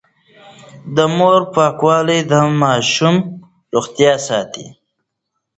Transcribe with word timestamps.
د 0.95 0.97
مور 1.17 1.41
پاکوالی 1.53 2.19
د 2.31 2.33
ماشوم 2.61 3.15
روغتيا 3.73 4.13
ساتي. 4.27 4.67